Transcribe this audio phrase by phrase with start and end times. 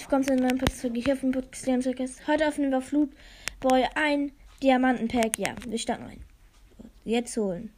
[0.00, 0.98] willkommen zu einer neuen Podcast-Folge.
[0.98, 2.26] Ich hoffe, Podcast Podcast.
[2.26, 5.38] Heute öffnen wir Flutboy ein Diamantenpack.
[5.38, 6.22] Ja, wir starten rein.
[7.04, 7.72] Jetzt holen.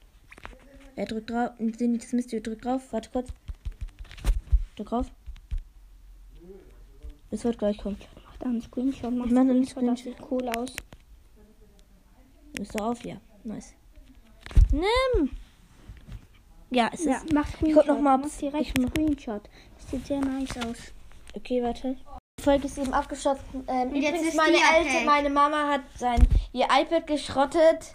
[0.97, 1.51] Er drückt drauf.
[1.77, 2.93] Sehen das Mist, drückt drauf.
[2.93, 3.29] Warte kurz.
[4.77, 5.11] Drück drauf.
[7.31, 7.97] Es wird gleich kommen.
[8.25, 9.13] Mach da einen Screenshot.
[9.15, 10.75] Mach Ich mach einen Screenshot, das sieht cool aus.
[12.61, 13.05] Ist er auf?
[13.05, 13.17] Ja.
[13.45, 13.75] Nice.
[14.71, 15.31] Nimm!
[16.71, 17.33] Ja, es Ja, ist.
[17.33, 17.87] mach Ich Screenshot.
[17.87, 19.49] guck noch mal, ob mach direkt ich mach- Screenshot.
[19.77, 20.93] Das sieht sehr nice aus.
[21.35, 21.97] Okay, warte.
[22.43, 23.65] Folge ist eben abgeschlossen.
[23.69, 25.07] Ähm, jetzt übrigens, ist meine Pack.
[25.07, 27.95] meine Mama hat sein ihr iPad geschrottet.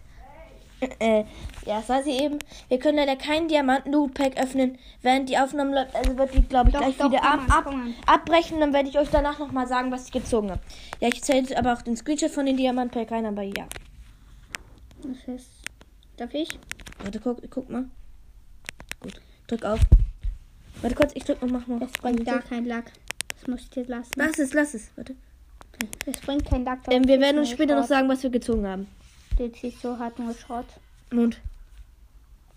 [0.99, 1.23] Äh,
[1.65, 2.37] ja, das war sie eben.
[2.69, 5.95] Wir können leider keinen Diamanten-Loot-Pack öffnen, während die Aufnahme läuft.
[5.95, 7.73] Also wird die, glaube ich, Doch, gleich doch, wieder ab, ab,
[8.05, 8.59] abbrechen.
[8.59, 10.61] Dann werde ich euch danach nochmal sagen, was ich gezogen habe.
[10.99, 13.67] Ja, ich zähle jetzt aber auch den Screenshot von den Diamant-Pack rein, aber ja.
[15.01, 15.49] Das ist.
[16.17, 16.59] Darf ich?
[16.99, 17.85] Warte, guck, guck mal.
[18.99, 19.79] Gut, drück auf.
[20.81, 21.81] Warte kurz, ich drück noch, mach mal.
[21.81, 22.91] Es bringt gar kein Lack.
[23.47, 24.11] Muss ich dir lassen.
[24.15, 24.89] Lass es, lass es.
[24.95, 25.15] Warte.
[26.05, 26.79] Es bringt kein Lack.
[26.89, 27.89] Ähm, wir werden uns später noch Schrott.
[27.89, 28.87] sagen, was wir gezogen haben.
[29.39, 30.65] Der zieht so hart nur Schrott.
[31.11, 31.39] Und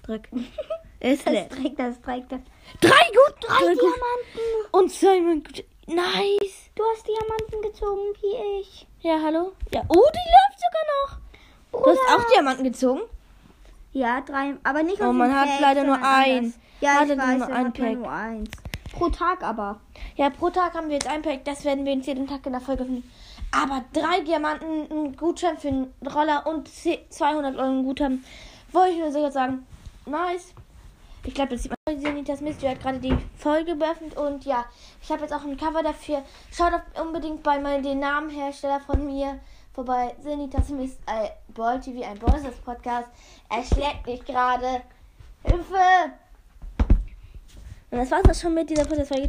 [0.02, 0.28] drück.
[1.00, 1.48] Ist Das leer.
[1.48, 2.40] trägt das, trägt das.
[2.80, 3.82] Drei gut, Drei drei gut.
[3.82, 4.68] Diamanten.
[4.72, 5.42] Und Simon.
[5.86, 6.70] Nice.
[6.74, 8.86] Du hast Diamanten gezogen, wie ich.
[9.00, 9.52] Ja, hallo?
[9.72, 9.82] Ja.
[9.88, 11.18] Oh, die läuft sogar noch.
[11.72, 12.16] Du hast Bruder.
[12.16, 13.00] auch Diamanten gezogen?
[13.92, 16.38] Ja, drei, aber nicht Oh, aus man hat Pack, leider nur sondern ein.
[16.38, 16.54] anders.
[16.80, 17.92] Ja, Hat ich weiß, nur ein hat Pack.
[17.98, 18.50] nur eins.
[18.92, 19.80] Pro Tag aber.
[20.16, 21.44] Ja, pro Tag haben wir jetzt ein Pack.
[21.44, 23.10] Das werden wir uns jeden Tag in der Folge finden.
[23.52, 28.24] Aber drei Diamanten, ein Gutschein für einen Roller und 10 200 Euro Gutschein.
[28.72, 29.66] Wollte ich nur sogar sagen.
[30.06, 30.54] Nice.
[31.24, 32.00] Ich glaube, das sieht man.
[32.00, 34.16] Senitas Mystery hat gerade die Folge geöffnet.
[34.16, 34.64] Und ja,
[35.02, 36.22] ich habe jetzt auch ein Cover dafür.
[36.52, 39.40] Schaut unbedingt bei mal den Namenhersteller von mir
[39.72, 40.14] vorbei.
[40.22, 43.08] Senitas Mystery, äh, Ball TV, ein Bosses Podcast.
[43.48, 44.82] Er schlägt mich gerade.
[45.42, 46.12] Hilfe!
[47.90, 49.28] Und das war's auch schon mit dieser Podcast-Folge.